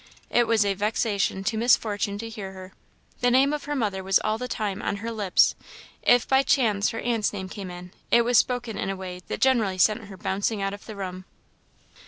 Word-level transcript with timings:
It 0.31 0.47
was 0.47 0.65
a 0.65 0.73
vexation 0.73 1.43
to 1.43 1.57
Miss 1.57 1.77
Fortune 1.77 2.17
to 2.17 2.27
hear 2.27 2.53
her. 2.53 2.73
The 3.19 3.29
name 3.29 3.53
of 3.53 3.65
her 3.65 3.75
mother 3.75 4.03
was 4.03 4.17
all 4.17 4.39
the 4.39 4.47
time 4.47 4.81
on 4.81 4.95
her 4.95 5.11
lips; 5.11 5.53
if 6.01 6.27
by 6.27 6.41
chance 6.41 6.89
her 6.89 6.99
aunt's 7.01 7.31
name 7.31 7.47
came 7.49 7.69
in, 7.69 7.91
it 8.09 8.23
was 8.23 8.39
spoken 8.39 8.79
in 8.79 8.89
a 8.89 8.95
way 8.95 9.21
that 9.27 9.41
generally 9.41 9.77
sent 9.77 10.05
her 10.05 10.17
bouncing 10.17 10.59
out 10.59 10.73
of 10.73 10.87
the 10.87 10.95
room. 10.95 11.25